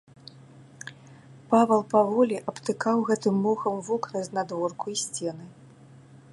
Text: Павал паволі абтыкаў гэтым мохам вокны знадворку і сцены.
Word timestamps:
Павал 1.51 1.83
паволі 1.93 2.37
абтыкаў 2.53 2.97
гэтым 3.11 3.35
мохам 3.45 3.75
вокны 3.91 4.19
знадворку 4.29 4.85
і 4.97 4.99
сцены. 5.07 5.45